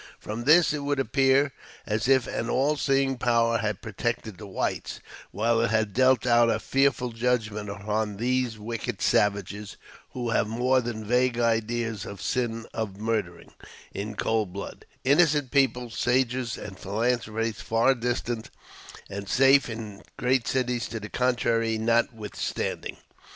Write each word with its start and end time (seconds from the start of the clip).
From 0.17 0.45
this, 0.45 0.73
it 0.73 0.79
would 0.79 0.99
appear 0.99 1.53
as 1.85 2.07
if 2.07 2.25
an 2.25 2.49
all 2.49 2.75
seeing 2.75 3.19
power 3.19 3.59
had 3.59 3.83
protected 3.83 4.39
the 4.39 4.47
whites, 4.47 4.99
while 5.29 5.61
it 5.61 5.69
had 5.69 5.93
dealt 5.93 6.25
out 6.25 6.49
a 6.49 6.57
fearful 6.57 7.11
judgment 7.11 7.69
upon 7.69 8.17
these 8.17 8.57
wicked 8.57 8.99
savages, 8.99 9.77
who 10.13 10.31
have 10.31 10.47
more 10.47 10.81
than 10.81 11.05
vague 11.05 11.37
ideas 11.37 12.03
of 12.03 12.17
the 12.17 12.23
sin 12.23 12.65
of 12.73 12.97
murdering, 12.97 13.53
in 13.93 14.15
cold 14.15 14.51
blood, 14.51 14.85
innocent 15.03 15.51
people, 15.51 15.91
sages 15.91 16.57
and 16.57 16.79
philanthropists 16.79 17.61
far 17.61 17.93
distant 17.93 18.49
and 19.07 19.29
safe 19.29 19.69
in 19.69 20.01
great 20.17 20.47
cities 20.47 20.87
to 20.87 20.99
the 20.99 21.09
contrary 21.09 21.77
notwithstanding. 21.77 22.97